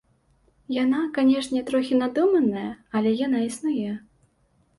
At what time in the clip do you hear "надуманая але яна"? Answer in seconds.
1.99-3.45